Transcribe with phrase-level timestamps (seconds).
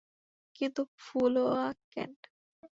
[0.55, 2.11] কিন্তু, ফুলওয়া কেন?